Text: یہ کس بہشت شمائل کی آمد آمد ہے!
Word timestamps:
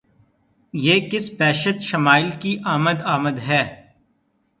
یہ 0.73 1.09
کس 1.09 1.29
بہشت 1.39 1.81
شمائل 1.81 2.29
کی 2.39 2.55
آمد 2.65 3.01
آمد 3.15 3.39
ہے! 3.47 3.63